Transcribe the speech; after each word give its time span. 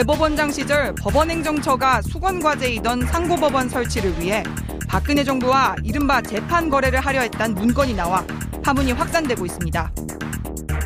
대법원장 0.00 0.50
시절 0.50 0.94
법원행정처가 0.94 2.00
수건과제이던 2.00 3.04
상고법원 3.04 3.68
설치를 3.68 4.18
위해 4.18 4.42
박근혜 4.88 5.22
정부와 5.22 5.76
이른바 5.84 6.22
재판 6.22 6.70
거래를 6.70 7.00
하려 7.00 7.20
했다는 7.20 7.54
문건이 7.54 7.92
나와 7.92 8.24
파문이 8.64 8.92
확산되고 8.92 9.44
있습니다. 9.44 9.92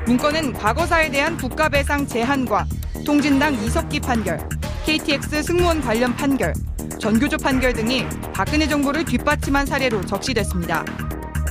문건은 0.06 0.54
과거사에 0.54 1.12
대한 1.12 1.36
국가배상 1.36 2.08
제한과 2.08 2.66
통진당 3.06 3.54
이석기 3.54 4.00
판결, 4.00 4.48
KTX 4.84 5.44
승무원 5.44 5.80
관련 5.80 6.12
판결, 6.16 6.52
전교조 6.98 7.36
판결 7.36 7.72
등이 7.72 8.04
박근혜 8.34 8.66
정부를 8.66 9.04
뒷받침한 9.04 9.64
사례로 9.64 10.04
적시됐습니다. 10.06 10.84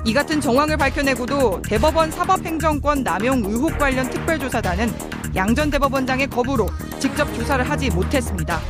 이 0.03 0.13
같은 0.13 0.41
정황을 0.41 0.75
밝혀내고도 0.75 1.61
대법원 1.61 2.11
사법행정권 2.11 3.05
남용 3.05 3.41
의혹 3.45 3.77
관련 3.77 4.09
특별조사단은 4.09 4.91
양전 5.33 5.69
대법원장의 5.69 6.27
거부로 6.27 6.67
직접 7.03 7.25
조사를 7.33 7.69
하지 7.69 7.89
못했습니다. 7.89 8.61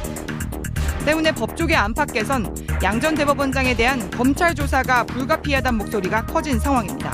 때문에 1.05 1.31
법조계 1.33 1.75
안팎에선 1.75 2.55
양 2.81 2.99
전 2.99 3.13
대법원장에 3.13 3.75
대한 3.75 4.09
검찰 4.09 4.55
조사가 4.55 5.03
불가피하다는 5.03 5.77
목소리가 5.77 6.25
커진 6.25 6.57
상황입니다. 6.57 7.11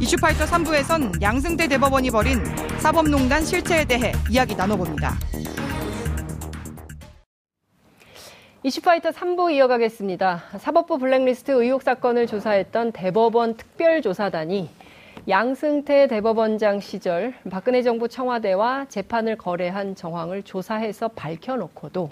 이슈파이터 0.00 0.44
3부에선 0.44 1.22
양승태 1.22 1.68
대법원이 1.68 2.10
벌인 2.10 2.44
사법농단 2.80 3.44
실체에 3.44 3.84
대해 3.84 4.12
이야기 4.28 4.56
나눠봅니다. 4.56 5.14
이슈파이터 8.64 9.10
3부 9.10 9.52
이어가겠습니다. 9.52 10.42
사법부 10.58 10.98
블랙리스트 10.98 11.52
의혹 11.52 11.82
사건을 11.82 12.26
조사했던 12.26 12.90
대법원 12.90 13.56
특별조사단이 13.56 14.68
양승태 15.28 16.06
대법원장 16.06 16.80
시절 16.80 17.34
박근혜 17.50 17.82
정부 17.82 18.08
청와대와 18.08 18.86
재판을 18.88 19.36
거래한 19.36 19.94
정황을 19.94 20.42
조사해서 20.42 21.08
밝혀놓고도 21.08 22.08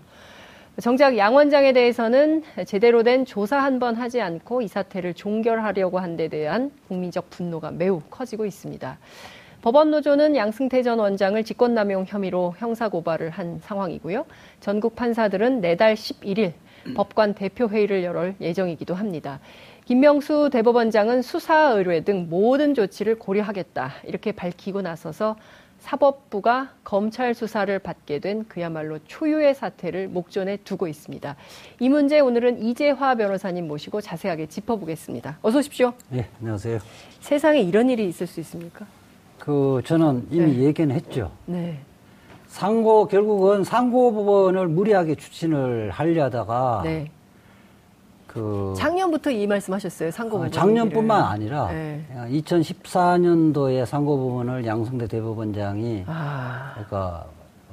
정작 0.82 1.16
양 1.16 1.34
원장에 1.34 1.72
대해서는 1.72 2.42
제대로 2.66 3.02
된 3.02 3.24
조사 3.24 3.58
한 3.58 3.78
번 3.78 3.94
하지 3.94 4.20
않고 4.20 4.60
이 4.60 4.68
사태를 4.68 5.14
종결하려고 5.14 5.98
한 5.98 6.16
데 6.18 6.28
대한 6.28 6.70
국민적 6.88 7.30
분노가 7.30 7.70
매우 7.70 8.02
커지고 8.10 8.44
있습니다. 8.44 8.98
법원 9.62 9.90
노조는 9.90 10.36
양승태 10.36 10.82
전 10.82 10.98
원장을 10.98 11.42
직권남용 11.42 12.04
혐의로 12.06 12.54
형사고발을 12.58 13.30
한 13.30 13.58
상황이고요. 13.62 14.26
전국 14.60 14.94
판사들은 14.94 15.62
내달 15.62 15.94
11일 15.94 16.52
법관 16.94 17.34
대표회의를 17.34 18.04
열을 18.04 18.34
예정이기도 18.40 18.94
합니다. 18.94 19.40
김명수 19.86 20.50
대법원장은 20.52 21.22
수사 21.22 21.70
의뢰 21.70 22.00
등 22.00 22.26
모든 22.28 22.74
조치를 22.74 23.20
고려하겠다 23.20 23.92
이렇게 24.04 24.32
밝히고 24.32 24.82
나서서 24.82 25.36
사법부가 25.78 26.70
검찰 26.82 27.34
수사를 27.34 27.78
받게 27.78 28.18
된 28.18 28.44
그야말로 28.48 28.98
초유의 29.06 29.54
사태를 29.54 30.08
목전에 30.08 30.56
두고 30.56 30.88
있습니다. 30.88 31.36
이 31.78 31.88
문제 31.88 32.18
오늘은 32.18 32.64
이재화 32.64 33.14
변호사님 33.14 33.68
모시고 33.68 34.00
자세하게 34.00 34.46
짚어보겠습니다. 34.46 35.38
어서 35.42 35.58
오십시오. 35.58 35.92
네, 36.08 36.26
안녕하세요. 36.40 36.80
세상에 37.20 37.60
이런 37.60 37.88
일이 37.88 38.08
있을 38.08 38.26
수 38.26 38.40
있습니까? 38.40 38.84
그 39.38 39.80
저는 39.84 40.26
이미 40.32 40.56
네. 40.56 40.64
얘기는 40.64 40.92
했죠. 40.92 41.30
네. 41.44 41.78
상고 42.48 43.06
결국은 43.06 43.62
상고 43.62 44.12
법원을 44.12 44.66
무리하게 44.66 45.14
추진을 45.14 45.90
하려다가 45.90 46.80
네. 46.82 47.08
그 48.36 48.74
작년부터 48.76 49.30
이 49.30 49.46
말씀하셨어요. 49.46 50.10
상고 50.10 50.36
어, 50.36 50.40
부분. 50.40 50.52
작년뿐만 50.52 51.22
아니라 51.22 51.68
네. 51.72 52.04
2014년도에 52.30 53.86
상고법원을 53.86 54.66
양승태 54.66 55.06
대법원장이 55.06 56.04
아. 56.06 56.72
그러니까 56.74 57.24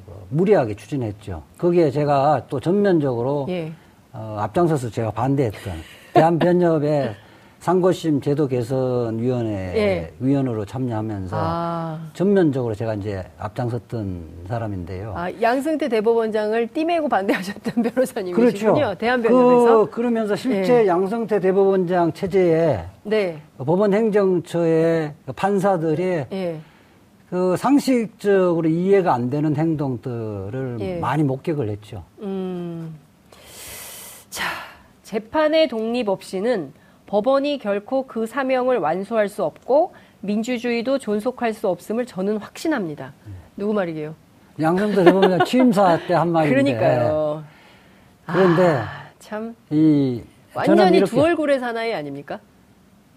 그 0.06 0.14
무리하게 0.30 0.76
추진했죠. 0.76 1.44
거기에 1.58 1.92
제가 1.92 2.46
또 2.50 2.62
전면적으로 2.62 3.46
예. 3.50 3.74
어, 4.14 4.38
앞장서서 4.40 4.90
제가 4.90 5.12
반대했던 5.12 5.74
대한변협의 6.14 7.14
상고심 7.64 8.20
제도 8.20 8.46
개선 8.50 9.20
위원회 9.20 9.74
예. 9.78 10.12
위원으로 10.20 10.66
참여하면서 10.66 11.38
아. 11.40 12.10
전면적으로 12.12 12.76
제가 12.76 12.96
이제 12.96 13.24
앞장섰던 13.38 14.44
사람인데요. 14.50 15.14
아, 15.16 15.32
양승태 15.42 15.88
대법원장을 15.88 16.68
띠매고 16.74 17.08
반대하셨던 17.08 17.84
변호사님이시군요. 17.96 18.74
그렇죠. 18.74 18.96
대한변협에서. 18.96 19.86
그, 19.86 19.92
그러면서 19.92 20.36
실제 20.36 20.82
예. 20.84 20.88
양성태 20.88 21.40
대법원장 21.40 22.12
체제에 22.12 22.84
네. 23.04 23.40
법원 23.58 23.94
행정처의 23.94 25.14
판사들이 25.34 26.04
예. 26.34 26.60
그 27.30 27.56
상식적으로 27.56 28.68
이해가 28.68 29.14
안 29.14 29.30
되는 29.30 29.56
행동들을 29.56 30.78
예. 30.82 31.00
많이 31.00 31.24
목격을 31.24 31.70
했죠. 31.70 32.04
음. 32.24 32.94
자, 34.30 34.44
재판의 35.04 35.70
독립 35.70 36.10
없이는 36.10 36.83
법원이 37.18 37.60
결코 37.60 38.08
그 38.08 38.26
사명을 38.26 38.80
완수할 38.80 39.30
수 39.30 39.44
없고 39.44 39.94
민주주의도 40.22 40.98
존속할 40.98 41.54
수 41.54 41.68
없음을 41.68 42.08
저는 42.08 42.38
확신합니다. 42.38 43.14
누구 43.56 43.72
말이게요? 43.72 44.16
양성태 44.60 45.04
대법원장 45.04 45.46
취임사 45.46 46.00
때 46.08 46.16
한 46.16 46.32
말인데. 46.32 46.50
그러니까요. 46.74 47.44
그런데 48.26 48.78
아, 48.78 48.88
참 49.20 49.54
이 49.70 50.24
완전히 50.56 50.98
이렇게 50.98 51.12
두 51.12 51.22
얼굴의 51.22 51.60
사나이 51.60 51.94
아닙니까? 51.94 52.40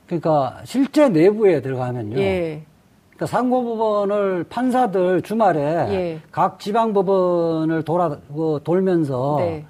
그러니까 0.06 0.60
실제 0.64 1.08
내부에 1.08 1.62
들어가면요. 1.62 2.18
예. 2.18 2.64
그러니까 3.08 3.24
상고법원을 3.24 4.44
판사들 4.50 5.22
주말에 5.22 5.60
예. 5.62 6.20
각 6.30 6.60
지방법원을 6.60 7.82
돌아 7.84 8.10
그 8.10 8.60
돌면서 8.62 9.36
네. 9.38 9.64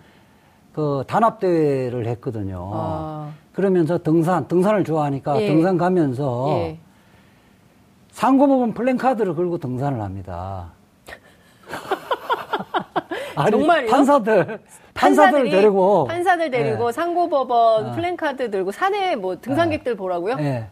그 0.73 1.05
단합 1.07 1.39
대회를 1.39 2.09
했거든요. 2.09 2.71
아. 2.75 3.31
그러면서 3.57 3.97
등산 3.97 4.47
등산을 4.47 4.85
좋아하니까 4.85 5.41
예. 5.41 5.47
등산 5.47 5.79
가면서 5.79 6.49
예. 6.51 6.79
상고법원 8.11 8.75
플랜카드를 8.75 9.35
걸고 9.35 9.57
등산을 9.57 10.03
합니다. 10.03 10.73
아니, 13.35 13.51
정말요? 13.51 13.91
판사들 13.91 14.59
판사들 14.93 15.49
데리고 15.51 16.05
판사들 16.05 16.51
데리고 16.51 16.89
예. 16.89 16.93
상고법원 16.93 17.87
아. 17.87 17.93
플랜카드 17.93 18.51
들고 18.51 18.73
산에 18.73 19.17
뭐 19.17 19.41
등산객들 19.41 19.97
보라고요? 19.97 20.37
예. 20.41 20.67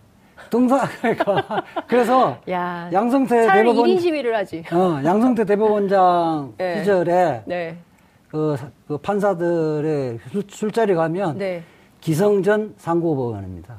등산 0.51 0.87
그러니까 1.01 1.63
그래서 1.87 2.37
야, 2.51 2.91
양성태 2.93 3.47
대법원 3.51 3.89
1인 3.89 4.01
시위를 4.01 4.37
하지. 4.37 4.63
어, 4.71 5.01
양성태 5.03 5.47
대법원장 5.47 6.53
예. 6.61 6.81
시절에 6.85 7.45
네. 7.47 7.79
그, 8.29 8.57
그 8.87 8.99
판사들의 8.99 10.19
술, 10.31 10.43
술자리 10.51 10.95
가면 10.95 11.39
네. 11.39 11.63
기성전 12.09 12.75
상고법원입니다. 12.77 13.77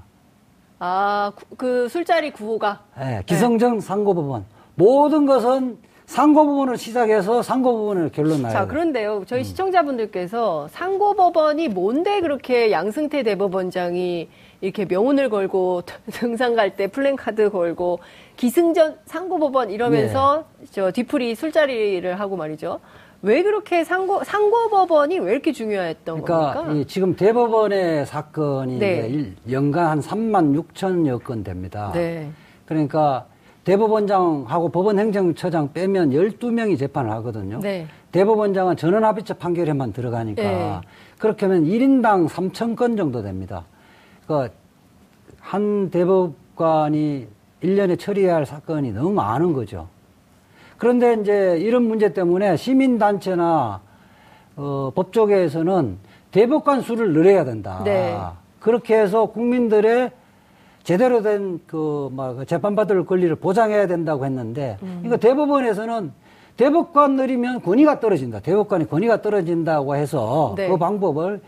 아, 0.79 1.31
구- 1.35 1.45
그 1.57 1.87
술자리 1.89 2.31
구호가 2.31 2.81
예, 2.99 3.21
기성전 3.27 3.79
상고법원. 3.79 4.45
모든 4.73 5.27
것은 5.27 5.77
상고법원을 6.07 6.75
시작해서 6.77 7.43
상고법원을 7.43 8.09
결론 8.11 8.41
나요. 8.41 8.51
자, 8.51 8.65
그런데요. 8.65 9.17
음. 9.17 9.25
저희 9.27 9.43
시청자분들께서 9.43 10.67
상고법원이 10.69 11.67
뭔데 11.67 12.19
그렇게 12.21 12.71
양승태 12.71 13.21
대법원장이 13.21 14.27
이렇게 14.61 14.85
명운을 14.85 15.29
걸고 15.29 15.83
등산 16.11 16.55
갈 16.55 16.75
때 16.75 16.87
플랜카드 16.87 17.51
걸고 17.51 17.99
기승전 18.35 18.97
상고법원 19.05 19.69
이러면서 19.69 20.45
네. 20.59 20.65
저 20.71 20.91
뒤풀이 20.91 21.35
술자리를 21.35 22.19
하고 22.19 22.35
말이죠. 22.35 22.79
왜 23.21 23.41
그렇게 23.41 23.83
상고 23.83 24.23
상고법원이 24.23 25.19
왜 25.19 25.31
이렇게 25.31 25.51
중요했던 25.51 26.21
그러니까 26.21 26.53
겁니까? 26.53 26.79
이 26.79 26.85
지금 26.85 27.15
대법원의 27.15 28.05
사건이 28.05 28.77
네. 28.77 29.33
연간 29.49 29.87
한 29.87 29.99
3만 29.99 30.61
6천여 30.61 31.23
건 31.23 31.43
됩니다. 31.43 31.91
네. 31.93 32.29
그러니까 32.65 33.25
대법원장하고 33.63 34.69
법원행정처장 34.69 35.73
빼면 35.73 36.11
12명이 36.11 36.77
재판을 36.77 37.09
하거든요. 37.11 37.59
네. 37.59 37.87
대법원장은 38.11 38.77
전원합의체 38.77 39.35
판결에만 39.35 39.91
들어가니까 39.91 40.41
네. 40.41 40.81
그렇게 41.17 41.47
하면 41.47 41.65
1인당 41.65 42.27
3천 42.29 42.75
건 42.75 42.95
정도 42.95 43.23
됩니다. 43.23 43.65
그러니까 44.27 44.53
한 45.39 45.89
대법관이 45.89 47.27
1년에 47.65 47.99
처리해야 47.99 48.35
할 48.35 48.45
사건이 48.45 48.91
너무 48.91 49.11
많은 49.11 49.53
거죠. 49.53 49.87
그런데 50.77 51.13
이제 51.13 51.57
이런 51.59 51.83
문제 51.83 52.13
때문에 52.13 52.57
시민단체나 52.57 53.81
어, 54.57 54.91
법조계에서는 54.95 55.97
대법관 56.31 56.81
수를 56.81 57.13
늘려야 57.13 57.43
된다. 57.43 57.81
네. 57.83 58.17
그렇게 58.59 58.95
해서 58.95 59.27
국민들의 59.27 60.11
제대로 60.83 61.21
된 61.21 61.59
그, 61.65 62.09
막, 62.13 62.47
재판받을 62.47 63.05
권리를 63.05 63.35
보장해야 63.35 63.87
된다고 63.87 64.25
했는데, 64.25 64.77
음. 64.83 64.99
그러니까 65.01 65.17
대법원에서는 65.17 66.11
대법관 66.57 67.15
늘리면 67.15 67.61
권위가 67.63 67.99
떨어진다. 67.99 68.39
대법관이 68.39 68.87
권위가 68.87 69.21
떨어진다고 69.21 69.95
해서 69.95 70.53
네. 70.55 70.69
그 70.69 70.77
방법을 70.77 71.41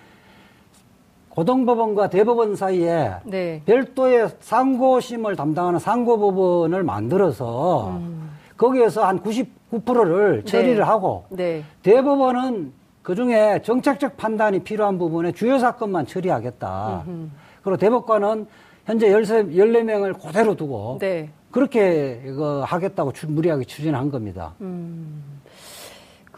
고등법원과 1.42 2.10
대법원 2.10 2.56
사이에 2.56 3.12
네. 3.24 3.62
별도의 3.68 4.28
상고심을 4.40 5.36
담당하는 5.36 5.78
상고법원을 5.78 6.82
만들어서 6.82 7.90
음. 7.90 8.32
거기에서 8.58 9.06
한 9.06 9.22
99%를 9.22 10.44
처리를 10.46 10.78
네. 10.78 10.82
하고 10.82 11.26
네. 11.30 11.64
대법원은 11.84 12.74
그 13.04 13.14
중에 13.14 13.62
정책적 13.64 14.18
판단이 14.18 14.64
필요한 14.64 14.98
부분에 14.98 15.32
주요 15.32 15.60
사건만 15.60 16.08
처리하겠다. 16.08 17.04
음흠. 17.08 17.30
그리고 17.62 17.78
대법관은 17.78 18.48
현재 18.86 19.12
13, 19.12 19.52
14명을 19.52 20.20
그대로 20.20 20.56
두고 20.56 20.98
네. 21.00 21.30
그렇게 21.52 22.24
하겠다고 22.66 23.14
추- 23.14 23.30
무리하게 23.30 23.64
추진한 23.66 24.10
겁니다. 24.10 24.56
음. 24.62 25.24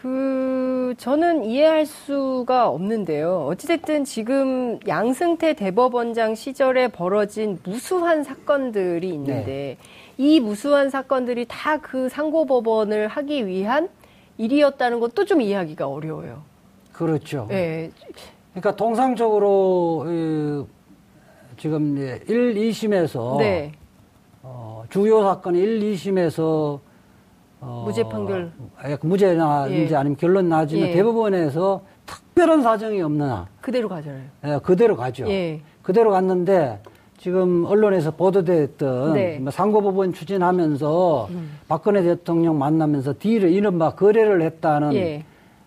그 0.02 0.94
저는 0.98 1.44
이해할 1.44 1.86
수가 1.86 2.70
없는데요. 2.70 3.48
어찌됐든 3.48 4.06
지금 4.06 4.80
양승태 4.88 5.54
대법원장 5.56 6.36
시절에 6.36 6.88
벌어진 6.88 7.60
무수한 7.64 8.24
사건들이 8.24 9.10
있는데 9.10 9.78
이 10.18 10.40
무수한 10.40 10.90
사건들이 10.90 11.46
다 11.50 11.78
그 11.82 12.08
상고법원을 12.08 13.08
하기 13.10 13.46
위한 13.46 13.90
일이었다는 14.38 15.00
것도 15.02 15.26
좀 15.26 15.42
이해하기가 15.42 15.88
어려워요. 15.88 16.44
그렇죠. 16.94 17.48
예. 17.52 17.92
그러니까 18.52 18.76
통상적으로 18.76 20.06
이, 20.08 20.66
지금 21.58 21.98
이제 21.98 22.24
1, 22.28 22.56
2심에서 22.56 23.38
네. 23.38 23.74
어, 24.44 24.84
주요 24.90 25.22
사건 25.24 25.56
1, 25.56 25.80
2심에서 25.82 26.80
어, 27.62 27.84
무죄 27.86 28.04
판결. 28.04 28.52
예, 28.86 28.98
무죄나든지 29.02 29.94
예. 29.94 29.96
아니면 29.98 30.18
결론 30.18 30.50
나지만 30.50 30.88
예. 30.90 30.94
대법원에서 30.94 31.82
특별한 32.06 32.62
사정이 32.62 33.02
없는 33.02 33.30
한 33.30 33.46
그대로 33.62 33.90
가잖아요. 33.90 34.24
예, 34.46 34.60
그대로 34.64 34.96
가죠. 34.96 35.28
예. 35.30 35.62
그대로 35.82 36.12
갔는데 36.12 36.80
지금 37.18 37.66
언론에서 37.66 38.12
보도됐던 38.12 39.14
네. 39.14 39.40
뭐 39.40 39.52
상고법원 39.52 40.14
추진하면서 40.14 41.28
음. 41.32 41.60
박근혜 41.68 42.02
대통령 42.02 42.58
만나면서 42.58 43.16
딜을 43.20 43.52
이른바 43.52 43.94
거래를 43.96 44.42
했다는 44.42 44.94
예. 44.94 45.26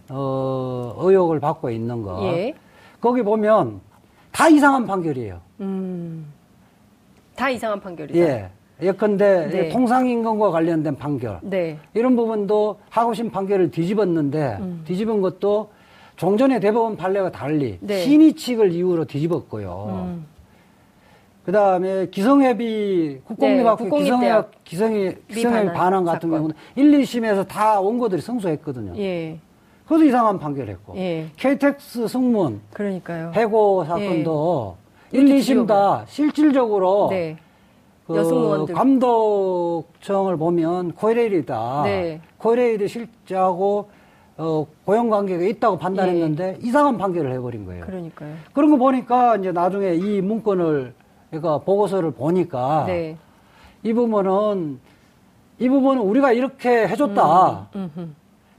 어, 0.09 0.95
의혹을 0.99 1.41
받고 1.41 1.71
있는 1.71 2.03
거. 2.03 2.23
예. 2.25 2.55
거기 3.03 3.23
보면 3.23 3.81
다 4.31 4.49
이상한 4.49 4.87
판결이에요. 4.87 5.41
음. 5.61 6.27
다 7.37 7.51
이상한 7.51 7.81
판결이다. 7.81 8.19
예. 8.19 8.51
예컨대 8.83 9.49
네. 9.51 9.69
통상임금과 9.69 10.51
관련된 10.51 10.97
판결. 10.97 11.39
네. 11.43 11.79
이런 11.95 12.17
부분도 12.17 12.79
하고심 12.91 13.31
판결을 13.31 13.71
뒤집었는데 13.71 14.57
음. 14.61 14.83
뒤집은 14.85 15.21
것도 15.21 15.71
종전의 16.17 16.61
대법원 16.61 16.97
판례와 16.97 17.31
달리 17.31 17.79
네. 17.81 18.03
신의칙을 18.03 18.73
이유로 18.73 19.05
뒤집었고요. 19.07 20.07
음. 20.09 20.27
그 21.45 21.51
다음에 21.51 22.07
기성회비 22.07 23.21
국공립학교 23.25 23.85
네, 23.85 23.91
국공립대학 23.91 24.51
기성회 24.65 25.17
기성회비 25.29 25.73
반환 25.73 26.05
같은 26.05 26.29
사건. 26.29 26.39
경우는 26.39 26.55
1, 26.77 27.01
2심에서 27.01 27.49
다 27.49 27.81
원고들이 27.81 28.21
승소했거든요. 28.21 28.97
예. 28.99 29.39
그것도 29.83 30.05
이상한 30.05 30.39
판결했고 30.39 30.97
예. 30.97 31.27
KTX 31.37 32.07
승문 32.07 32.61
그러니까요. 32.73 33.33
해고 33.35 33.85
사건도 33.85 34.77
예. 35.15 35.19
1, 35.19 35.27
이렇게 35.29 35.41
2심 35.41 35.67
다 35.67 36.05
실질적으로 36.07 37.09
네. 37.11 37.37
그 38.07 38.17
여승무원들. 38.17 38.75
감독청을 38.75 40.37
보면 40.37 40.93
코레일이다. 40.93 41.83
네. 41.85 42.21
코레일이 42.39 42.89
실제하고 42.89 43.91
어, 44.37 44.67
고용 44.85 45.09
관계가 45.09 45.45
있다고 45.45 45.79
판단했는데 45.79 46.59
이상한 46.63 46.99
판결을 46.99 47.33
해버린 47.33 47.65
거예요. 47.65 47.85
그러니까요. 47.85 48.35
그런 48.53 48.71
거 48.71 48.77
보니까 48.77 49.37
이제 49.37 49.53
나중에 49.53 49.95
이 49.95 50.21
문건을 50.21 50.95
그러니까 51.31 51.59
보고서를 51.59 52.11
보니까 52.13 52.85
네. 52.87 53.17
이 53.83 53.93
부분은 53.93 54.81
이 55.59 55.69
부분은 55.69 56.03
우리가 56.03 56.33
이렇게 56.33 56.89
해줬다. 56.89 57.69
음흠. 57.75 58.09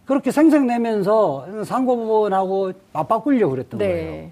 그렇게 0.05 0.31
생색내면서 0.31 1.63
상고부원하고 1.63 2.73
맞바꾸려고 2.91 3.51
그랬던 3.51 3.79
거예요. 3.79 4.31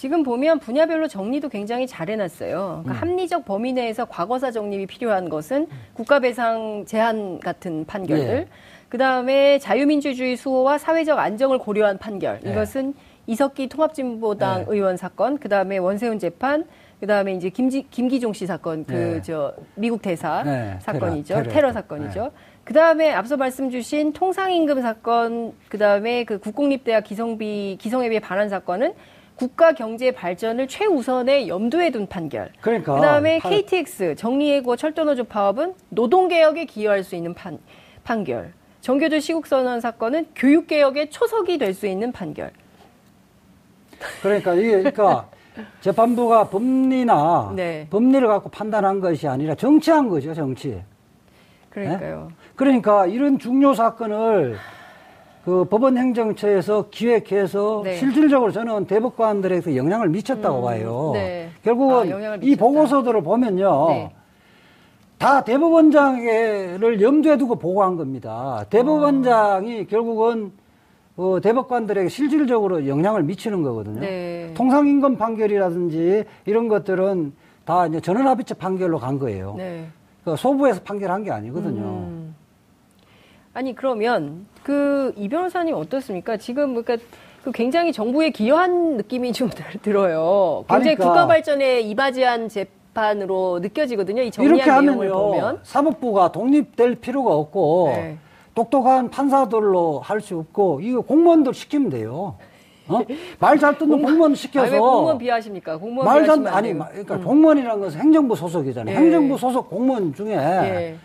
네. 0.00 0.02
지금 0.02 0.22
보면 0.22 0.60
분야별로 0.60 1.08
정리도 1.08 1.50
굉장히 1.50 1.86
잘 1.86 2.08
해놨어요. 2.08 2.78
음. 2.78 2.82
그러니까 2.84 3.06
합리적 3.06 3.44
범위 3.44 3.74
내에서 3.74 4.06
과거사 4.06 4.50
정립이 4.50 4.86
필요한 4.86 5.28
것은 5.28 5.68
국가배상 5.92 6.86
제한 6.86 7.38
같은 7.38 7.84
판결들. 7.84 8.28
예. 8.28 8.46
그 8.88 8.96
다음에 8.96 9.58
자유민주주의 9.58 10.36
수호와 10.36 10.78
사회적 10.78 11.18
안정을 11.18 11.58
고려한 11.58 11.98
판결. 11.98 12.40
예. 12.46 12.50
이것은 12.50 12.94
이석기 13.26 13.68
통합진보당 13.68 14.60
예. 14.60 14.64
의원 14.68 14.96
사건. 14.96 15.38
그 15.38 15.48
다음에 15.50 15.76
원세훈 15.76 16.18
재판. 16.18 16.64
그 16.98 17.06
다음에 17.06 17.34
이제 17.34 17.50
김지, 17.50 17.86
김기종 17.90 18.32
씨 18.32 18.46
사건. 18.46 18.84
그, 18.84 19.16
예. 19.16 19.22
저, 19.22 19.54
미국 19.74 20.00
대사 20.02 20.42
네, 20.42 20.76
사건이죠. 20.80 21.34
테러, 21.34 21.42
테러, 21.42 21.54
테러 21.54 21.72
사건이죠. 21.72 22.22
네. 22.22 22.30
그 22.64 22.74
다음에 22.74 23.10
앞서 23.12 23.36
말씀 23.36 23.70
주신 23.70 24.12
통상임금 24.12 24.80
사건, 24.80 25.52
그 25.68 25.76
다음에 25.78 26.24
그 26.24 26.38
국공립대학 26.38 27.04
기성비, 27.04 27.76
기성회비에 27.80 28.20
반환 28.20 28.48
사건은 28.48 28.94
국가 29.40 29.72
경제 29.72 30.10
발전을 30.10 30.68
최우선에 30.68 31.48
염두에 31.48 31.90
둔 31.90 32.06
판결. 32.06 32.52
그러니까 32.60 32.94
그 32.96 33.00
다음에 33.00 33.38
파- 33.38 33.48
KTX, 33.48 34.14
정리해고 34.16 34.76
철도노조 34.76 35.24
파업은 35.24 35.72
노동 35.88 36.28
개혁에 36.28 36.66
기여할 36.66 37.02
수 37.02 37.16
있는 37.16 37.32
판, 37.32 37.58
판결. 38.04 38.52
정교조 38.82 39.18
시국선언 39.20 39.80
사건은 39.80 40.26
교육 40.36 40.66
개혁의 40.66 41.08
초석이 41.08 41.56
될 41.56 41.72
수 41.72 41.86
있는 41.86 42.12
판결. 42.12 42.50
그러니까 44.20 44.52
이게 44.52 44.72
그러니까 44.76 45.26
재판부가 45.80 46.50
법리나 46.50 47.52
네. 47.56 47.86
법리를 47.88 48.26
갖고 48.28 48.50
판단한 48.50 49.00
것이 49.00 49.26
아니라 49.26 49.54
정치한 49.54 50.10
거죠, 50.10 50.34
정치. 50.34 50.82
그러니까요. 51.70 52.30
그러니까 52.56 53.06
이런 53.06 53.38
중요 53.38 53.72
사건을 53.72 54.56
그 55.44 55.64
법원 55.64 55.96
행정처에서 55.96 56.90
기획해서 56.90 57.80
네. 57.84 57.96
실질적으로 57.96 58.52
저는 58.52 58.86
대법관들에게 58.86 59.76
영향을 59.76 60.08
미쳤다고 60.10 60.58
음, 60.58 60.60
네. 60.60 60.66
봐요. 60.66 61.10
네. 61.14 61.50
결국은 61.64 62.12
아, 62.24 62.38
이. 62.42 62.56
보고서들을 62.56 63.22
보면요. 63.22 63.86
네. 63.88 64.12
다 65.18 65.42
대법원장을 65.44 67.00
염두에 67.02 67.36
두고 67.36 67.56
보고한 67.56 67.96
겁니다. 67.96 68.64
대법원장이 68.70 69.86
결국은 69.86 70.52
어, 71.16 71.38
대법관들에게 71.42 72.08
실질적으로 72.08 72.86
영향을 72.86 73.22
미치는 73.24 73.62
거거든요. 73.62 74.00
네. 74.00 74.52
통상임금 74.54 75.16
판결이라든지 75.16 76.24
이런 76.46 76.68
것들은 76.68 77.32
다 77.64 77.86
이제 77.86 78.00
전원합의체 78.00 78.54
판결로 78.54 78.98
간 78.98 79.18
거예요. 79.18 79.54
네. 79.56 79.86
그 80.24 80.36
소부에서 80.36 80.82
판결한 80.82 81.24
게 81.24 81.30
아니거든요. 81.30 81.82
음. 81.82 82.34
아니 83.52 83.74
그러면 83.74 84.46
그 84.74 85.12
이 85.16 85.28
변호사님 85.28 85.74
어떻습니까? 85.74 86.36
지금 86.36 86.74
그러니까 86.80 86.96
그 87.42 87.50
굉장히 87.52 87.92
정부에 87.92 88.30
기여한 88.30 88.96
느낌이 88.96 89.32
좀 89.32 89.48
들- 89.50 89.80
들어요. 89.82 90.64
굉장히 90.68 90.94
그러니까. 90.94 91.04
국가 91.04 91.26
발전에 91.26 91.80
이바지한 91.80 92.48
재판으로 92.48 93.58
느껴지거든요. 93.60 94.22
이 94.22 94.30
정리한 94.30 94.84
내용을 94.86 95.06
하면요. 95.10 95.12
보면. 95.30 95.58
사법부가 95.64 96.30
독립될 96.32 96.96
필요가 96.96 97.34
없고 97.34 97.92
네. 97.94 98.16
똑똑한 98.54 99.10
판사들로 99.10 100.00
할 100.00 100.20
수 100.20 100.38
없고 100.38 100.80
이거 100.82 101.00
공무원들 101.00 101.52
시키면 101.54 101.90
돼요. 101.90 102.36
어? 102.88 103.00
말잘 103.38 103.78
듣는 103.78 104.02
공무원 104.02 104.34
시켜서 104.34 104.66
아니, 104.66 104.74
왜 104.74 104.78
공무원 104.80 105.18
비하십니까? 105.18 105.76
공무원 105.78 106.06
말 106.06 106.16
잘, 106.18 106.24
비하시면 106.24 106.48
안 106.48 106.54
아니, 106.54 106.72
그러니까 106.74 107.18
공무원이라는 107.18 107.80
것은 107.80 108.00
행정부 108.00 108.34
소속이잖아요. 108.36 108.94
예. 108.94 108.98
행정부 109.00 109.36
소속 109.38 109.68
공무원 109.70 110.12
중에 110.14 110.34
예. 110.34 110.96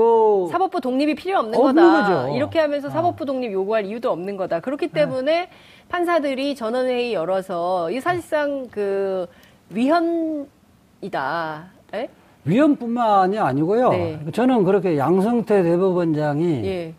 그 0.00 0.48
사법부 0.50 0.80
독립이 0.80 1.14
필요 1.14 1.38
없는 1.40 1.58
없는 1.58 1.74
거다. 1.74 2.22
거죠. 2.22 2.34
이렇게 2.36 2.58
하면서 2.58 2.88
어. 2.88 2.90
사법부 2.90 3.26
독립 3.26 3.52
요구할 3.52 3.84
이유도 3.84 4.10
없는 4.10 4.36
거다. 4.38 4.60
그렇기 4.60 4.88
네. 4.88 4.92
때문에 4.92 5.48
판사들이 5.90 6.54
전원회의 6.54 7.12
열어서 7.12 7.90
이 7.90 8.00
사실상 8.00 8.68
그 8.70 9.26
위헌이다. 9.68 10.46
예? 11.94 12.08
위헌뿐만이 12.44 13.38
아니고요. 13.38 13.90
네. 13.90 14.18
저는 14.32 14.64
그렇게 14.64 14.96
양성태 14.96 15.62
대법원장이 15.62 16.64
예. 16.64 16.94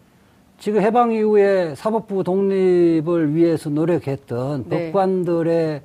지금 0.59 0.81
해방 0.81 1.11
이후에 1.11 1.73
사법부 1.73 2.23
독립을 2.23 3.33
위해서 3.33 3.71
노력했던 3.71 4.65
네. 4.69 4.91
법관들의 4.91 5.81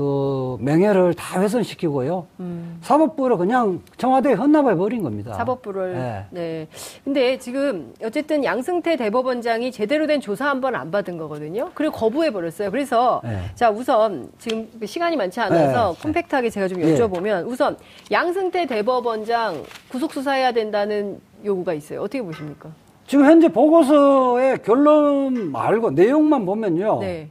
그 0.00 0.56
명예를 0.60 1.12
다 1.12 1.42
훼손시키고요. 1.42 2.26
음. 2.40 2.78
사법부를 2.80 3.36
그냥 3.36 3.82
청와대에 3.98 4.32
헌납해 4.32 4.74
버린 4.74 5.02
겁니다. 5.02 5.34
사법부를 5.34 5.92
네. 5.92 6.24
네. 6.30 6.68
근데 7.04 7.38
지금 7.38 7.92
어쨌든 8.02 8.42
양승태 8.42 8.96
대법원장이 8.96 9.70
제대로 9.70 10.06
된 10.06 10.22
조사 10.22 10.46
한 10.48 10.62
번 10.62 10.74
안 10.74 10.90
받은 10.90 11.18
거거든요. 11.18 11.70
그리고 11.74 11.92
거부해 11.92 12.30
버렸어요. 12.30 12.70
그래서 12.70 13.20
네. 13.22 13.40
자 13.54 13.68
우선 13.70 14.30
지금 14.38 14.68
시간이 14.82 15.16
많지 15.18 15.38
않아서 15.40 15.92
네. 15.92 16.02
콤팩트하게 16.02 16.48
제가 16.48 16.68
좀 16.68 16.80
예. 16.80 16.94
여쭤보면 16.94 17.46
우선 17.46 17.76
양승태 18.10 18.66
대법원장 18.68 19.64
구속 19.90 20.12
수사해야 20.14 20.52
된다는 20.52 21.20
요구가 21.44 21.74
있어요. 21.74 22.00
어떻게 22.00 22.22
보십니까? 22.22 22.70
지금 23.06 23.26
현재 23.26 23.48
보고서의 23.48 24.62
결론 24.62 25.52
말고 25.52 25.90
내용만 25.90 26.46
보면요. 26.46 27.00
네. 27.00 27.28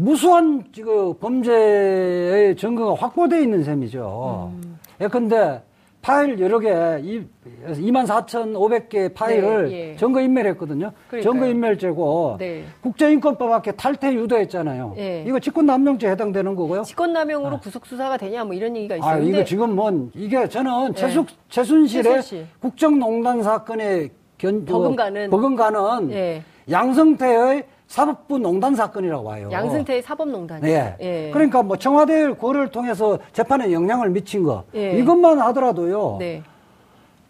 무수한 0.00 0.62
지금 0.72 1.12
범죄의 1.18 2.54
증거가 2.54 2.94
확보되어 2.94 3.40
있는 3.40 3.64
셈이죠. 3.64 4.52
음. 4.54 4.78
예컨대 5.00 5.60
파일 6.00 6.38
여러 6.38 6.60
개, 6.60 6.70
24,500개 6.72 9.12
파일을 9.12 9.68
네, 9.68 9.90
예. 9.90 9.96
증거인멸했거든요. 9.96 10.92
증거인멸죄고 11.10 12.36
네. 12.38 12.62
국제인권법학회 12.80 13.72
탈퇴 13.72 14.14
유도했잖아요. 14.14 14.94
예. 14.98 15.24
이거 15.26 15.40
직권남용죄 15.40 16.08
해당되는 16.10 16.54
거고요. 16.54 16.84
직권남용으로 16.84 17.58
구속 17.58 17.84
수사가 17.84 18.16
되냐 18.18 18.44
뭐 18.44 18.54
이런 18.54 18.76
얘기가 18.76 18.98
있어요. 18.98 19.10
아, 19.10 19.18
이거 19.18 19.42
지금 19.42 19.74
뭔 19.74 20.12
이게 20.14 20.48
저는 20.48 20.90
예. 20.90 20.94
최숙 20.94 21.26
최순실의 21.48 22.04
최순실. 22.04 22.46
국정농단 22.60 23.42
사건에 23.42 24.10
견 24.38 24.64
버금가는. 24.64 25.28
버금가는 25.30 26.12
예. 26.12 26.44
양성태의 26.70 27.64
사법부 27.88 28.38
농단 28.38 28.74
사건이라고 28.74 29.24
봐요. 29.24 29.48
양승태의 29.50 30.02
사법농단이. 30.02 30.60
네. 30.62 30.96
예. 31.00 31.30
그러니까 31.32 31.62
뭐 31.62 31.76
청와대 31.78 32.28
고를 32.28 32.70
통해서 32.70 33.18
재판에 33.32 33.72
영향을 33.72 34.10
미친 34.10 34.44
거 34.44 34.64
예. 34.74 34.92
이것만 34.98 35.40
하더라도요. 35.40 36.16
네. 36.20 36.42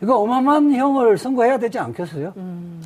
이거 0.02 0.18
어마어마한 0.18 0.74
형을 0.74 1.16
선고해야 1.16 1.58
되지 1.58 1.78
않겠어요? 1.78 2.34
음. 2.36 2.82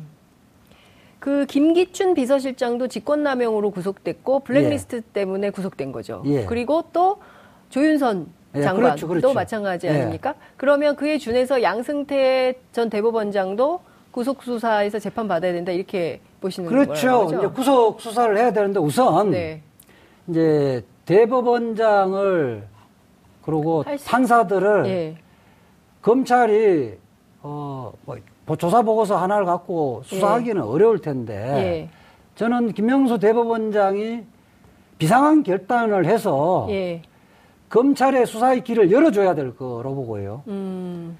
그 1.19 1.45
김기춘 1.47 2.13
비서실장도 2.13 2.89
직권남용으로 2.89 3.71
구속됐고 3.71 4.41
블랙리스트 4.41 5.01
때문에 5.01 5.49
구속된 5.49 5.91
거죠. 5.91 6.21
예. 6.25 6.45
그리고 6.45 6.83
또 6.93 7.17
조윤선 7.69 8.27
예, 8.55 8.61
장관도 8.61 8.87
그렇죠, 8.87 9.07
그렇죠. 9.07 9.33
마찬가지 9.33 9.87
예. 9.87 9.91
아닙니까? 9.91 10.35
그러면 10.57 10.95
그에 10.95 11.17
준해서 11.17 11.63
양승태 11.63 12.53
전 12.71 12.89
대법원장도 12.91 13.79
구속 14.11 14.43
수사에서 14.43 14.99
재판 14.99 15.27
받아야 15.27 15.53
된다 15.53 15.71
이렇게 15.71 16.19
보시는 16.43 16.69
그렇죠. 16.69 17.25
거죠? 17.25 17.37
이제 17.37 17.47
구속 17.47 18.01
수사를 18.01 18.37
해야 18.37 18.51
되는데 18.51 18.79
우선 18.79 19.31
네. 19.31 19.61
이제 20.27 20.83
대법원장을 21.05 22.67
그리고 23.41 23.83
할 23.83 23.97
수- 23.97 24.09
판사들을 24.09 24.85
예. 24.87 25.15
검찰이 26.01 26.97
어, 27.41 27.91
뭐, 28.05 28.17
보- 28.45 28.55
조사 28.57 28.81
보고서 28.81 29.15
하나를 29.17 29.45
갖고 29.45 30.01
수사하기는 30.05 30.61
어려울 30.61 30.99
텐데 30.99 31.33
예. 31.33 31.89
저는 32.35 32.73
김명수 32.73 33.19
대법원장이 33.19 34.23
비상한 34.97 35.43
결단을 35.43 36.05
해서 36.05 36.67
예. 36.69 37.01
검찰의 37.69 38.25
수사의 38.27 38.63
길을 38.63 38.91
열어줘야 38.91 39.33
될 39.33 39.55
거로 39.55 39.95
보고요. 39.95 40.43
음. 40.47 41.17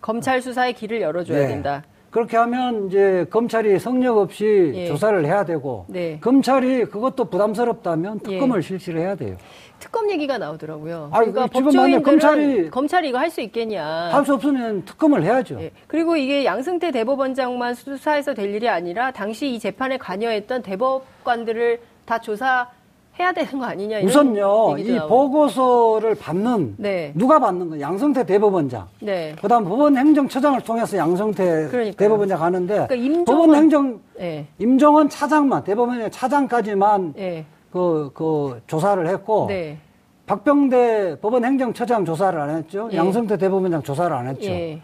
검찰 0.00 0.40
수사의 0.40 0.74
길을 0.74 1.00
열어줘야 1.00 1.38
네. 1.40 1.46
된다. 1.48 1.82
그렇게 2.10 2.36
하면 2.36 2.86
이제 2.86 3.26
검찰이 3.30 3.78
성역 3.78 4.16
없이 4.18 4.72
예. 4.74 4.86
조사를 4.86 5.24
해야 5.26 5.44
되고 5.44 5.84
네. 5.88 6.18
검찰이 6.20 6.86
그것도 6.86 7.26
부담스럽다면 7.26 8.20
예. 8.28 8.32
특검을 8.32 8.62
실시를 8.62 9.00
해야 9.00 9.14
돼요. 9.14 9.36
특검 9.78 10.10
얘기가 10.10 10.38
나오더라고요. 10.38 11.10
아니, 11.12 11.30
그러니까 11.30 11.54
지금 11.58 11.76
만약 11.76 12.02
법조인들은 12.02 12.18
검찰이- 12.18 12.70
검찰이 12.70 13.08
이거 13.10 13.18
할 13.18 13.28
수 13.30 13.42
있겠냐. 13.42 13.84
할 14.10 14.24
수 14.24 14.32
없으면 14.34 14.84
특검을 14.86 15.22
해야죠. 15.22 15.58
예. 15.60 15.70
그리고 15.86 16.16
이게 16.16 16.46
양승태 16.46 16.90
대법원장만 16.92 17.74
수사해서 17.74 18.32
될 18.32 18.54
일이 18.54 18.68
아니라 18.68 19.10
당시 19.10 19.52
이 19.52 19.58
재판에 19.58 19.98
관여했던 19.98 20.62
대법관들을 20.62 21.80
다 22.06 22.18
조사 22.20 22.68
해야 23.18 23.32
되는 23.32 23.58
거 23.58 23.64
아니냐 23.64 24.00
우선요, 24.00 24.76
이 24.78 24.92
나오고. 24.92 25.08
보고서를 25.08 26.14
받는 26.16 26.74
네. 26.76 27.12
누가 27.14 27.38
받는 27.38 27.70
거예요? 27.70 27.82
양성태 27.82 28.26
대법원장. 28.26 28.86
네. 29.00 29.34
그다음 29.40 29.64
법원 29.64 29.96
행정처장을 29.96 30.60
통해서 30.60 30.96
양성태 30.98 31.68
그러니까요. 31.68 31.92
대법원장 31.96 32.38
가는데 32.38 32.86
그러니까 32.86 32.94
임종원- 32.94 33.24
법원 33.24 33.54
행정 33.54 34.00
예. 34.20 34.46
임종원 34.58 35.08
차장만 35.08 35.64
대법원의 35.64 36.10
차장까지만 36.10 37.14
예. 37.16 37.46
그, 37.72 38.10
그 38.12 38.60
조사를 38.66 39.06
했고 39.08 39.46
네. 39.48 39.78
박병대 40.26 41.20
법원 41.22 41.44
행정처장 41.44 42.04
조사를 42.04 42.38
안 42.38 42.50
했죠. 42.50 42.90
예. 42.92 42.96
양성태 42.98 43.38
대법원장 43.38 43.82
조사를 43.82 44.14
안 44.14 44.26
했죠. 44.26 44.50
예. 44.50 44.80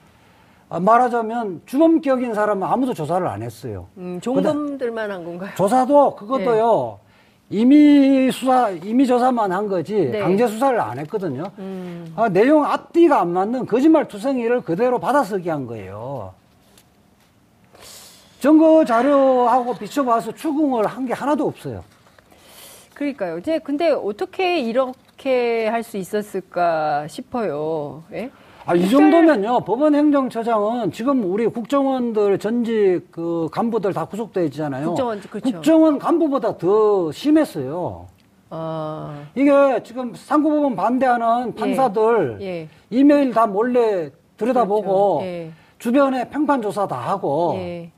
아, 0.71 0.81
말하자면 0.81 1.63
주범격인 1.67 2.33
사람은 2.33 2.67
아무도 2.67 2.95
조사를 2.95 3.27
안 3.27 3.43
했어요. 3.43 3.89
음, 3.99 4.19
종범들만 4.23 5.11
한 5.11 5.23
건가요? 5.23 5.51
조사도 5.55 6.17
그것도요. 6.17 6.99
임의 7.57 8.33
수사, 8.33 8.71
임의 8.71 9.07
조사만 9.07 9.53
한 9.53 9.69
거지 9.69 9.95
네. 10.11 10.21
강제 10.21 10.47
수사를 10.49 10.81
안 10.81 10.99
했거든요. 11.01 11.45
음. 11.59 12.11
아, 12.17 12.29
내용 12.31 12.65
앞뒤가 12.65 13.21
안 13.21 13.29
맞는 13.33 13.67
거짓말 13.67 14.09
투성이를 14.09 14.63
그대로 14.63 14.99
받아쓰기 14.99 15.51
한 15.51 15.67
거예요. 15.67 16.33
증거 18.41 18.85
자료하고 18.85 19.75
비춰봐서 19.75 20.33
추궁을 20.35 20.87
한 20.87 21.07
게 21.07 21.13
하나도 21.13 21.47
없어요. 21.47 21.85
그러니까요. 22.95 23.39
이제 23.39 23.59
근데 23.59 23.91
어떻게 23.91 24.59
이렇게 24.61 25.69
할 25.69 25.83
수 25.83 25.97
있었을까 25.99 27.07
싶어요. 27.09 28.03
예? 28.13 28.31
아, 28.65 28.75
이 28.77 28.89
정도면요, 28.89 29.61
법원 29.65 29.95
행정처장은 29.95 30.93
지금 30.93 31.25
우리 31.25 31.47
국정원들 31.49 32.39
전직 32.39 33.11
그 33.11 33.49
간부들 33.51 33.93
다 33.93 34.05
구속돼 34.05 34.45
있잖아요. 34.47 34.87
국정원, 34.89 35.21
그렇죠. 35.21 35.51
국정원 35.53 35.99
간부보다 35.99 36.57
더 36.59 37.11
심했어요. 37.11 38.07
아. 38.51 39.23
이게 39.35 39.83
지금 39.83 40.15
상고법원 40.15 40.77
반대하는 40.77 41.55
판사들 41.55 42.39
예. 42.43 42.69
이메일 42.91 43.33
다 43.33 43.47
몰래 43.47 44.11
들여다보고 44.37 45.19
그렇죠. 45.19 45.27
예. 45.27 45.51
주변에 45.79 46.29
평판 46.29 46.61
조사 46.63 46.87
다 46.87 46.97
하고 46.97 47.55
예. 47.57 47.91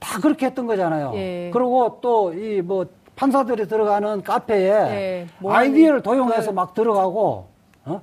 다 0.00 0.18
그렇게 0.20 0.46
했던 0.46 0.66
거잖아요. 0.66 1.12
예. 1.14 1.50
그리고 1.52 1.98
또 2.02 2.32
이 2.34 2.60
뭐 2.62 2.84
판사들이 3.16 3.66
들어가는 3.66 4.22
카페에 4.22 4.68
예. 4.70 5.26
뭐 5.38 5.52
아이디어를 5.52 5.90
하는 5.94 6.02
도용해서 6.02 6.46
걸- 6.46 6.54
막 6.54 6.74
들어가고 6.74 7.46
어? 7.86 8.00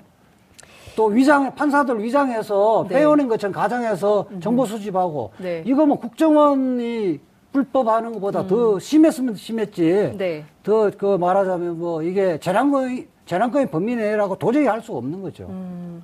또 0.96 1.06
위장 1.08 1.54
판사들 1.54 2.02
위장해서 2.02 2.86
네. 2.90 2.96
음. 2.96 3.00
빼오는 3.00 3.28
것처럼 3.28 3.54
가정해서 3.54 4.28
정보 4.42 4.66
수집하고 4.66 5.32
네. 5.38 5.64
이거 5.66 5.86
뭐 5.86 6.00
국정원이 6.00 7.20
불법하는 7.52 8.14
것보다 8.14 8.48
더 8.48 8.80
심했으면 8.80 9.36
심했지. 9.36 9.92
음. 9.92 10.18
네. 10.18 10.46
더그 10.64 11.18
말하자면 11.18 11.80
뭐 11.80 12.02
이게 12.02 12.38
재난거의 12.40 13.08
재난거의 13.26 13.72
범위 13.72 13.96
내라고 13.96 14.38
도저히 14.38 14.66
할 14.68 14.82
수가 14.82 15.00
없는 15.00 15.22
거죠. 15.22 15.46
음. 15.50 16.04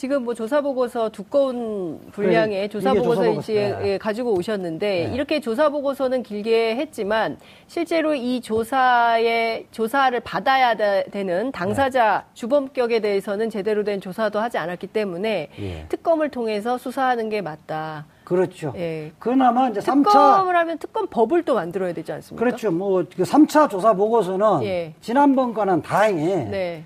지금 0.00 0.24
뭐 0.24 0.32
조사 0.32 0.62
보고서 0.62 1.10
두꺼운 1.10 2.00
분량의 2.12 2.56
그래, 2.60 2.68
조사 2.68 2.92
이게 2.92 3.00
보고서 3.00 3.16
조사 3.20 3.28
보고서, 3.28 3.52
이제 3.52 3.76
네. 3.82 3.86
예, 3.92 3.98
가지고 3.98 4.32
오셨는데 4.32 5.08
네. 5.10 5.14
이렇게 5.14 5.40
조사 5.40 5.68
보고서는 5.68 6.22
길게 6.22 6.76
했지만 6.76 7.36
실제로 7.66 8.14
이 8.14 8.40
조사의 8.40 9.66
조사를 9.70 10.18
받아야 10.20 10.74
되- 10.74 11.04
되는 11.10 11.52
당사자 11.52 12.24
네. 12.26 12.32
주범격에 12.32 13.00
대해서는 13.00 13.50
제대로 13.50 13.84
된 13.84 14.00
조사도 14.00 14.38
하지 14.40 14.56
않았기 14.56 14.86
때문에 14.86 15.48
예. 15.60 15.84
특검을 15.90 16.30
통해서 16.30 16.78
수사하는 16.78 17.28
게 17.28 17.42
맞다. 17.42 18.06
그렇죠. 18.24 18.72
예. 18.78 19.12
그나마 19.18 19.68
이제 19.68 19.82
삼차 19.82 20.08
특검을 20.10 20.56
하면 20.56 20.78
특검 20.78 21.08
법을 21.08 21.42
또 21.42 21.56
만들어야 21.56 21.92
되지 21.92 22.10
않습니까? 22.12 22.42
그렇죠. 22.42 22.70
뭐, 22.70 23.04
그 23.14 23.24
3차 23.24 23.68
조사 23.68 23.92
보고서는 23.92 24.62
예. 24.62 24.94
지난번과는 25.02 25.82
다행히 25.82 26.24
네. 26.48 26.84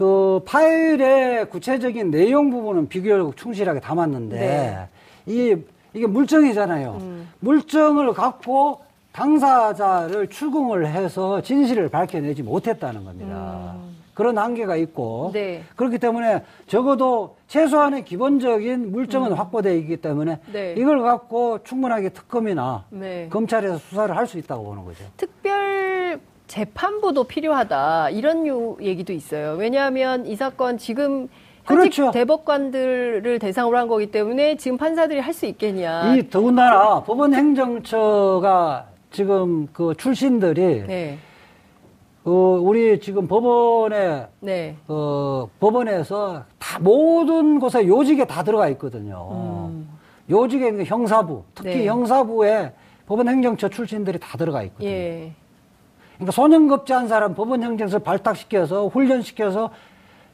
그 0.00 0.40
파일의 0.46 1.50
구체적인 1.50 2.10
내용 2.10 2.48
부분은 2.48 2.88
비교적 2.88 3.36
충실하게 3.36 3.80
담았는데 3.80 4.38
네. 4.38 4.88
이게, 5.26 5.62
이게 5.92 6.06
물증이잖아요. 6.06 6.98
음. 7.02 7.28
물증을 7.40 8.14
갖고 8.14 8.80
당사자를 9.12 10.28
추궁을 10.28 10.86
해서 10.86 11.42
진실을 11.42 11.90
밝혀내지 11.90 12.42
못했다는 12.42 13.04
겁니다. 13.04 13.74
그런 14.14 14.38
한계가 14.38 14.76
있고 14.76 15.26
음. 15.28 15.32
네. 15.32 15.64
그렇기 15.76 15.98
때문에 15.98 16.44
적어도 16.66 17.36
최소한의 17.48 18.06
기본적인 18.06 18.92
물증은 18.92 19.34
확보되어 19.34 19.74
있기 19.74 19.98
때문에 19.98 20.38
음. 20.46 20.52
네. 20.52 20.74
이걸 20.78 21.02
갖고 21.02 21.62
충분하게 21.62 22.08
특검이나 22.08 22.84
네. 22.88 23.28
검찰에서 23.28 23.76
수사를 23.76 24.16
할 24.16 24.26
수 24.26 24.38
있다고 24.38 24.64
보는 24.64 24.82
거죠. 24.86 25.04
특별 25.18 25.69
재판부도 26.54 27.24
필요하다 27.24 28.10
이런 28.10 28.44
요 28.48 28.76
얘기도 28.82 29.12
있어요. 29.12 29.54
왜냐하면 29.56 30.26
이 30.26 30.34
사건 30.34 30.78
지금 30.78 31.28
현직 31.64 31.90
그렇죠. 31.96 32.10
대법관들을 32.10 33.38
대상으로 33.38 33.78
한 33.78 33.86
거기 33.86 34.10
때문에 34.10 34.56
지금 34.56 34.76
판사들이 34.76 35.20
할 35.20 35.32
수 35.32 35.46
있겠냐. 35.46 36.16
이 36.16 36.28
더군다나 36.28 37.04
법원 37.04 37.34
행정처가 37.34 38.86
지금 39.12 39.68
그 39.72 39.94
출신들이 39.96 40.86
네, 40.88 41.18
어, 42.24 42.30
우리 42.60 42.98
지금 42.98 43.28
법원에 43.28 44.26
네, 44.40 44.74
어, 44.88 45.48
법원에서 45.60 46.42
다 46.58 46.80
모든 46.80 47.60
곳에 47.60 47.86
요직에 47.86 48.24
다 48.24 48.42
들어가 48.42 48.68
있거든요. 48.70 49.28
음. 49.70 49.88
요직에 50.28 50.66
있는 50.66 50.84
형사부, 50.84 51.44
특히 51.54 51.76
네. 51.76 51.86
형사부에 51.86 52.72
법원 53.06 53.28
행정처 53.28 53.68
출신들이 53.68 54.18
다 54.18 54.36
들어가 54.36 54.64
있거든요. 54.64 54.88
예, 54.90 55.32
그러니까 56.20 56.32
소년급제한 56.32 57.08
사람 57.08 57.34
법원 57.34 57.62
행정처 57.62 57.98
발탁시켜서 58.00 58.88
훈련시켜서 58.88 59.70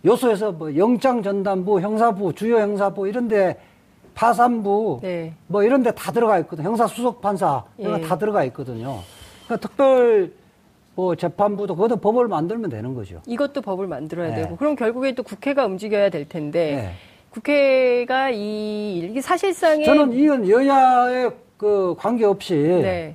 요소에서 0.04 0.52
뭐 0.52 0.76
영장 0.76 1.22
전담부, 1.22 1.80
형사부, 1.80 2.34
주요 2.34 2.58
형사부 2.58 3.08
이런 3.08 3.28
데 3.28 3.56
파산부 4.14 4.98
네. 5.02 5.34
뭐 5.46 5.62
이런 5.62 5.82
데 5.84 5.92
다 5.92 6.10
들어가 6.10 6.38
있거든. 6.40 6.64
요 6.64 6.70
형사 6.70 6.86
수석 6.88 7.20
판사 7.20 7.62
이런 7.78 7.98
예. 7.98 8.02
거다 8.02 8.18
들어가 8.18 8.44
있거든요. 8.44 8.98
그러니까 9.44 9.68
특별 9.68 10.32
뭐 10.96 11.14
재판부도 11.14 11.76
그것도 11.76 11.96
법을 11.98 12.26
만들면 12.26 12.68
되는 12.70 12.94
거죠. 12.94 13.20
이것도 13.26 13.60
법을 13.62 13.86
만들어야 13.86 14.30
네. 14.34 14.42
되고 14.42 14.56
그럼 14.56 14.74
결국에 14.74 15.14
또 15.14 15.22
국회가 15.22 15.66
움직여야 15.66 16.10
될 16.10 16.28
텐데 16.28 16.74
네. 16.76 16.92
국회가 17.30 18.30
이 18.30 18.98
이게 18.98 19.20
사실상의 19.20 19.84
저는 19.84 20.12
이건 20.14 20.48
여야의 20.48 21.30
그 21.56 21.94
관계 21.96 22.24
없이 22.24 22.54
네. 22.54 23.14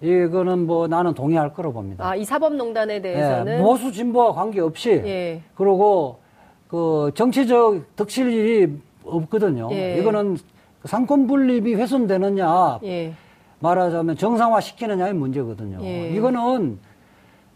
이거는 0.00 0.66
뭐 0.66 0.86
나는 0.86 1.14
동의할 1.14 1.52
거로 1.52 1.72
봅니다. 1.72 2.08
아, 2.08 2.14
이 2.14 2.24
사법농단에 2.24 3.02
대해서는 3.02 3.58
예, 3.58 3.62
보수 3.62 3.90
진보와 3.90 4.32
관계없이 4.32 4.90
예. 4.90 5.42
그리고 5.54 6.20
그 6.68 7.10
정치적 7.14 7.96
득실이 7.96 8.78
없거든요. 9.04 9.68
예. 9.72 9.98
이거는 9.98 10.36
상권 10.84 11.26
분립이 11.26 11.74
훼손되느냐 11.74 12.78
예. 12.84 13.12
말하자면 13.58 14.16
정상화 14.16 14.60
시키느냐의 14.60 15.14
문제거든요. 15.14 15.80
예. 15.82 16.10
이거는 16.10 16.78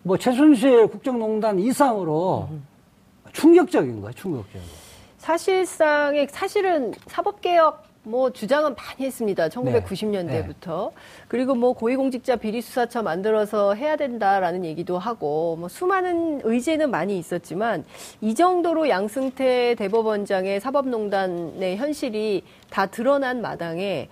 뭐 0.02 0.16
최순실 0.18 0.88
국정농단 0.88 1.60
이상으로 1.60 2.48
충격적인 3.32 4.00
거예요, 4.00 4.12
충격적인 4.14 4.60
거. 4.60 4.74
사실상의 5.18 6.26
사실은 6.28 6.92
사법개혁 7.06 7.81
뭐 8.04 8.30
주장은 8.30 8.74
많이 8.74 9.06
했습니다. 9.06 9.48
1990년대부터. 9.48 10.90
그리고 11.28 11.54
뭐 11.54 11.72
고위공직자 11.72 12.36
비리수사처 12.36 13.02
만들어서 13.02 13.74
해야 13.74 13.96
된다라는 13.96 14.64
얘기도 14.64 14.98
하고 14.98 15.56
뭐 15.56 15.68
수많은 15.68 16.40
의제는 16.42 16.90
많이 16.90 17.16
있었지만 17.18 17.84
이 18.20 18.34
정도로 18.34 18.88
양승태 18.88 19.76
대법원장의 19.76 20.60
사법농단의 20.60 21.76
현실이 21.76 22.42
다 22.70 22.86
드러난 22.86 23.40
마당에 23.40 24.08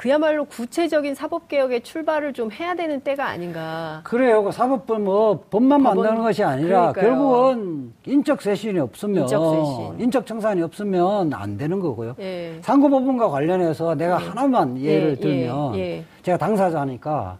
그야말로 0.00 0.46
구체적인 0.46 1.14
사법 1.14 1.46
개혁의 1.46 1.82
출발을 1.82 2.32
좀 2.32 2.50
해야 2.50 2.74
되는 2.74 3.00
때가 3.00 3.26
아닌가. 3.26 4.00
그래요. 4.02 4.42
그 4.42 4.50
사법부 4.50 4.98
뭐 4.98 5.44
법만 5.50 5.82
법원- 5.82 5.98
만드는 6.06 6.22
것이 6.24 6.42
아니라 6.42 6.92
그러니까요. 6.92 7.04
결국은 7.04 7.92
인적 8.06 8.40
쇄신이 8.40 8.78
없으면 8.78 9.24
인적. 9.24 9.96
인적 9.98 10.26
청산이 10.26 10.62
없으면 10.62 11.34
안 11.34 11.58
되는 11.58 11.80
거고요. 11.80 12.14
예. 12.18 12.56
상고법원과 12.62 13.28
관련해서 13.28 13.94
내가 13.94 14.16
하나만 14.16 14.80
예를 14.80 15.10
예, 15.10 15.14
들면 15.16 15.74
예, 15.74 15.80
예. 15.98 16.04
제가 16.22 16.38
당사자니까 16.38 17.36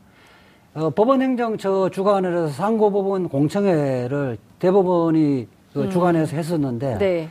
어, 0.75 0.91
법원행정처 0.91 1.89
주관을 1.89 2.37
해서 2.37 2.49
상고법원 2.49 3.31
공청회를 3.31 4.37
대법원이 4.59 5.49
그 5.73 5.89
주관해서 5.89 6.37
했었는데 6.37 6.93
음. 6.93 6.99
네. 6.99 7.29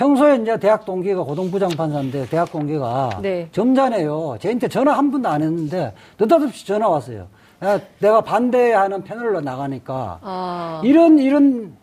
평소에 0.00 0.36
이제 0.36 0.56
대학 0.58 0.86
동기가 0.86 1.22
고등부장 1.24 1.68
판사인데 1.76 2.26
대학 2.30 2.50
동기가 2.50 3.18
네. 3.20 3.46
점잖아요. 3.52 4.38
저한테 4.40 4.66
전화 4.66 4.96
한 4.96 5.10
번도 5.10 5.28
안 5.28 5.42
했는데 5.42 5.92
느닷없이 6.18 6.66
전화 6.66 6.88
왔어요. 6.88 7.26
야, 7.62 7.78
내가 7.98 8.22
반대하는 8.22 9.04
패널로 9.04 9.42
나가니까 9.42 10.18
아. 10.22 10.80
이런 10.82 11.18
이런 11.18 11.76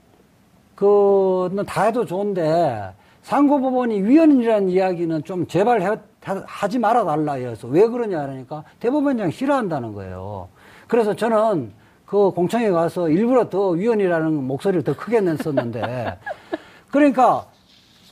그는 0.74 1.64
다 1.68 1.84
해도 1.84 2.06
좋은데 2.08 2.92
상고법원이 3.22 4.02
위헌이라는 4.02 4.70
이야기는 4.70 5.24
좀 5.24 5.46
제발 5.46 5.84
해- 5.84 6.00
하- 6.24 6.44
하지 6.48 6.80
말아 6.80 7.06
달라 7.06 7.34
해서 7.34 7.68
왜 7.68 7.88
그러냐 7.88 8.20
그러니까 8.24 8.64
대법원장 8.80 9.30
싫어한다는 9.30 9.94
거예요. 9.94 10.48
그래서 10.88 11.14
저는 11.14 11.72
그 12.08 12.32
공청회 12.32 12.72
가서 12.72 13.10
일부러 13.10 13.48
더 13.48 13.70
위헌이라는 13.70 14.34
목소리를 14.48 14.84
더 14.84 14.96
크게 14.96 15.22
냈었는데 15.22 16.18
그러니까 16.90 17.46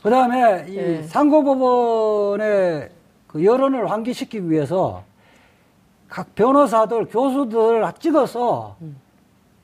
그 0.06 0.10
다음에 0.10 0.66
이 0.68 0.76
예. 0.76 1.02
상고법원의 1.02 2.90
그 3.26 3.44
여론을 3.44 3.90
환기시키기 3.90 4.48
위해서 4.48 5.02
각 6.08 6.32
변호사들, 6.36 7.06
교수들 7.06 7.84
찍어서 7.98 8.76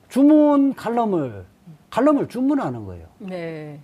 주문 0.08 0.74
칼럼을, 0.74 1.44
칼럼을 1.90 2.28
주문하는 2.28 2.84
거예요. 2.86 3.06
네. 3.18 3.78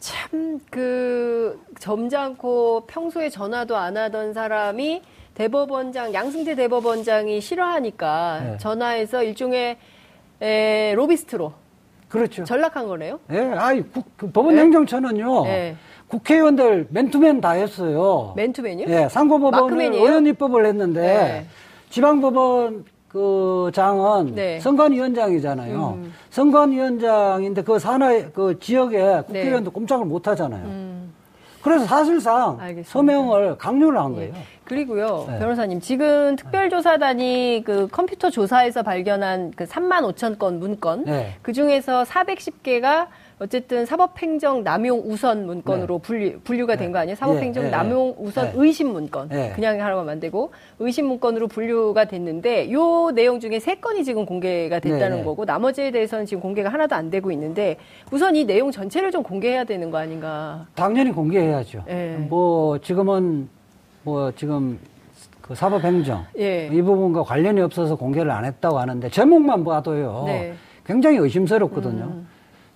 참, 0.00 0.58
그, 0.68 1.64
점잖고 1.78 2.86
평소에 2.88 3.28
전화도 3.28 3.76
안 3.76 3.96
하던 3.96 4.34
사람이 4.34 5.02
대법원장, 5.34 6.12
양승태 6.12 6.56
대법원장이 6.56 7.40
싫어하니까 7.40 8.40
네. 8.40 8.56
전화해서 8.56 9.22
일종의 9.22 9.76
에, 10.40 10.94
로비스트로 10.96 11.52
그렇죠. 12.08 12.44
전락한 12.44 12.86
거네요. 12.86 13.18
예, 13.30 13.40
아이, 13.56 13.82
국, 13.82 14.04
그 14.16 14.30
법원 14.30 14.54
네? 14.54 14.62
행정처는요, 14.62 15.44
네. 15.44 15.76
국회의원들 16.08 16.88
맨투맨 16.90 17.40
다 17.40 17.50
했어요. 17.50 18.32
맨투맨이요? 18.36 18.86
예, 18.88 19.08
상고법원을? 19.08 19.92
의원 19.94 20.26
입법을 20.26 20.66
했는데, 20.66 21.00
네. 21.00 21.46
지방법원 21.90 22.84
그 23.08 23.70
장은 23.74 24.34
네. 24.34 24.60
선관위원장이잖아요. 24.60 25.98
음. 25.98 26.12
선관위원장인데 26.30 27.62
그 27.62 27.78
산하 27.78 28.30
그 28.34 28.58
지역에 28.60 29.22
국회의원도 29.26 29.70
꼼짝을 29.70 30.04
못 30.04 30.28
하잖아요. 30.28 30.62
네. 30.62 30.70
음. 30.70 30.87
그래서 31.62 31.84
사실상 31.86 32.58
알겠습니다. 32.60 32.90
서명을 32.90 33.58
강요를 33.58 33.98
한 33.98 34.14
거예요. 34.14 34.34
그리고요, 34.64 35.24
네. 35.28 35.38
변호사님, 35.38 35.80
지금 35.80 36.36
특별조사단이 36.36 37.62
그 37.64 37.88
컴퓨터 37.90 38.30
조사에서 38.30 38.82
발견한 38.82 39.52
그 39.56 39.64
3만 39.64 40.02
5천 40.12 40.38
건 40.38 40.58
문건, 40.60 41.04
네. 41.04 41.36
그 41.42 41.52
중에서 41.52 42.04
410개가 42.04 43.06
어쨌든 43.40 43.86
사법행정 43.86 44.64
남용 44.64 45.02
우선 45.04 45.46
문건으로 45.46 45.98
분류, 45.98 46.40
분류가 46.40 46.76
된 46.76 46.90
거 46.92 46.98
아니에요? 46.98 47.14
사법행정 47.14 47.64
네, 47.64 47.70
네, 47.70 47.76
남용 47.76 48.08
네. 48.08 48.14
우선 48.18 48.46
네. 48.46 48.52
의심 48.56 48.92
문건. 48.92 49.28
네. 49.28 49.52
그냥 49.54 49.80
하라고 49.80 50.00
하면 50.00 50.12
안 50.12 50.20
되고, 50.20 50.50
의심 50.80 51.06
문건으로 51.06 51.46
분류가 51.46 52.06
됐는데, 52.06 52.72
요 52.72 53.10
내용 53.14 53.38
중에 53.38 53.60
세 53.60 53.76
건이 53.76 54.02
지금 54.04 54.26
공개가 54.26 54.80
됐다는 54.80 55.10
네, 55.10 55.16
네. 55.18 55.24
거고, 55.24 55.44
나머지에 55.44 55.90
대해서는 55.92 56.26
지금 56.26 56.40
공개가 56.40 56.68
하나도 56.70 56.96
안 56.96 57.10
되고 57.10 57.30
있는데, 57.30 57.76
우선 58.10 58.34
이 58.34 58.44
내용 58.44 58.70
전체를 58.72 59.10
좀 59.12 59.22
공개해야 59.22 59.64
되는 59.64 59.90
거 59.90 59.98
아닌가. 59.98 60.66
당연히 60.74 61.12
공개해야죠. 61.12 61.84
예. 61.88 62.16
뭐 62.28 62.78
지금은 62.78 63.48
뭐 64.02 64.32
지금 64.32 64.78
그 65.42 65.54
사법행정 65.54 66.24
예. 66.38 66.66
이 66.72 66.82
부분과 66.82 67.22
관련이 67.22 67.60
없어서 67.60 67.94
공개를 67.96 68.30
안 68.30 68.44
했다고 68.44 68.78
하는데 68.78 69.08
제목만 69.10 69.64
봐도요. 69.64 70.24
네. 70.26 70.54
굉장히 70.84 71.18
의심스럽거든요. 71.18 72.12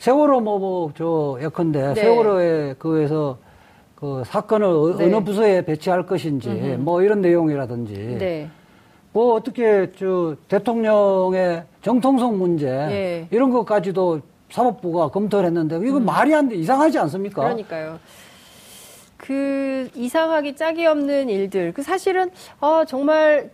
세월호 0.03 0.41
뭐 0.41 0.93
저 0.97 1.39
예컨대 1.41 1.81
네. 1.81 1.95
세월호에 1.95 2.75
그에서 2.77 3.39
그 3.95 4.25
사건을 4.27 4.67
어- 4.67 4.97
네. 4.97 5.05
어느 5.05 5.23
부서에 5.23 5.65
배치할 5.65 6.07
것인지 6.07 6.49
뭐 6.81 7.03
이런 7.03 7.21
내용이라든지 7.21 8.17
네. 8.19 8.51
뭐 9.13 9.35
어떻게 9.35 9.93
저 9.97 10.35
대통령의 10.49 11.63
정통성 11.83 12.37
문제 12.37 12.67
예. 12.67 13.29
이런 13.31 13.51
것까지도 13.53 14.21
사법부가 14.51 15.09
검토를 15.09 15.47
했는데 15.47 15.79
이거 15.87 16.01
말이 16.01 16.35
안 16.35 16.49
돼 16.49 16.57
이상하지 16.57 16.99
않습니까? 16.99 17.43
음. 17.43 17.45
그러니까요. 17.45 17.99
그 19.17 19.89
이상하기 19.95 20.57
짝이 20.57 20.85
없는 20.85 21.29
일들. 21.29 21.73
그 21.75 21.83
사실은 21.83 22.29
아 22.59 22.85
정말 22.89 23.53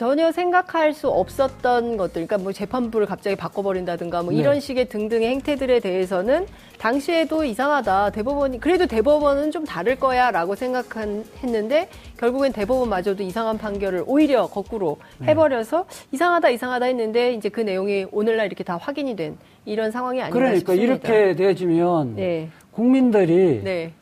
전혀 0.00 0.32
생각할 0.32 0.94
수 0.94 1.10
없었던 1.10 1.98
것들. 1.98 2.26
그러니까 2.26 2.38
뭐 2.38 2.52
재판부를 2.52 3.06
갑자기 3.06 3.36
바꿔버린다든가 3.36 4.22
뭐 4.22 4.32
네. 4.32 4.38
이런 4.38 4.58
식의 4.58 4.88
등등의 4.88 5.28
행태들에 5.28 5.80
대해서는 5.80 6.46
당시에도 6.78 7.44
이상하다. 7.44 8.08
대법원이 8.12 8.60
그래도 8.60 8.86
대법원은 8.86 9.50
좀 9.50 9.66
다를 9.66 9.96
거야 9.96 10.30
라고 10.30 10.54
생각했는데 10.54 11.90
결국엔 12.16 12.54
대법원마저도 12.54 13.22
이상한 13.22 13.58
판결을 13.58 14.04
오히려 14.06 14.46
거꾸로 14.46 14.96
네. 15.18 15.26
해버려서 15.26 15.84
이상하다 16.12 16.48
이상하다 16.48 16.86
했는데 16.86 17.34
이제 17.34 17.50
그 17.50 17.60
내용이 17.60 18.06
오늘날 18.10 18.46
이렇게 18.46 18.64
다 18.64 18.78
확인이 18.78 19.14
된 19.16 19.36
이런 19.66 19.90
상황이 19.90 20.22
아닌가 20.22 20.38
그러니까 20.38 20.72
싶습니다. 20.72 21.08
이렇게 21.12 21.36
되어지면 21.36 22.16
네. 22.16 22.48
국민들이 22.72 23.60
네. 23.62 23.92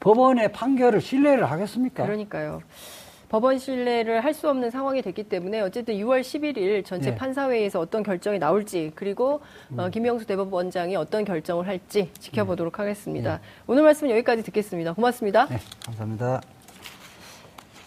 법원의 0.00 0.52
판결을 0.52 1.00
신뢰를 1.00 1.50
하겠습니까? 1.50 2.04
그러니까요. 2.04 2.60
법원 3.32 3.58
신뢰를 3.58 4.22
할 4.22 4.32
수 4.32 4.48
없는 4.48 4.70
상황이 4.70 5.02
됐기 5.02 5.24
때문에 5.24 5.60
어쨌든 5.60 5.94
6월 5.94 6.22
11일 6.22 6.84
전체 6.86 7.10
네. 7.10 7.16
판사회에서 7.16 7.80
어떤 7.80 8.02
결정이 8.02 8.38
나올지 8.38 8.92
그리고 8.94 9.40
어, 9.76 9.90
김영수 9.90 10.26
대법원장이 10.26 10.96
어떤 10.96 11.24
결정을 11.24 11.66
할지 11.66 12.10
지켜보도록 12.18 12.78
하겠습니다. 12.78 13.40
오늘 13.66 13.82
말씀 13.82 14.06
은 14.06 14.12
여기까지 14.12 14.42
듣겠습니다. 14.42 14.94
고맙습니다. 14.94 15.46
네, 15.48 15.58
감사합니다. 15.84 16.40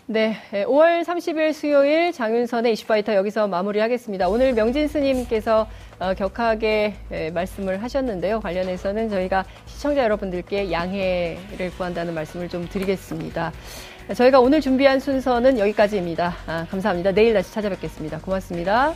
네, 0.07 0.37
5월 0.51 1.03
30일 1.03 1.51
수요일 1.53 2.11
장윤선의 2.11 2.73
이슈파이터 2.73 3.15
여기서 3.15 3.47
마무리하겠습니다. 3.47 4.29
오늘 4.29 4.53
명진 4.53 4.87
스님께서 4.87 5.67
어, 5.99 6.13
격하게 6.13 6.93
에, 7.11 7.31
말씀을 7.31 7.81
하셨는데요. 7.81 8.39
관련해서는 8.39 9.09
저희가 9.09 9.45
시청자 9.65 10.03
여러분들께 10.03 10.71
양해를 10.71 11.71
구한다는 11.75 12.13
말씀을 12.13 12.49
좀 12.49 12.67
드리겠습니다. 12.69 13.51
저희가 14.13 14.39
오늘 14.39 14.61
준비한 14.61 14.99
순서는 14.99 15.57
여기까지입니다. 15.57 16.35
아, 16.45 16.67
감사합니다. 16.69 17.11
내일 17.11 17.33
다시 17.33 17.51
찾아뵙겠습니다. 17.51 18.19
고맙습니다. 18.19 18.93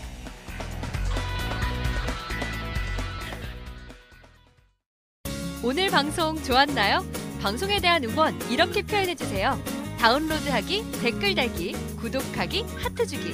오늘 5.64 5.90
방송 5.90 6.42
좋았나요? 6.44 7.04
방송에 7.42 7.80
대한 7.80 8.04
응원 8.04 8.40
이렇게 8.52 8.84
표현해주세요. 8.84 9.58
다운로드하기, 10.00 10.86
댓글 11.02 11.36
달기, 11.36 11.74
구독하기, 11.98 12.66
하트 12.78 13.06
주기. 13.06 13.34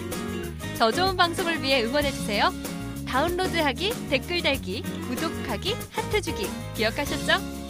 더 0.80 0.92
좋은 0.92 1.16
방송을 1.18 1.62
위해 1.62 1.84
응원해주세요. 1.84 2.52
다운로드하기, 3.08 4.10
댓글 4.10 4.42
달기, 4.42 4.82
구독하기, 5.08 5.76
하트 5.92 6.22
주기. 6.22 6.48
기억하셨죠? 6.76 7.65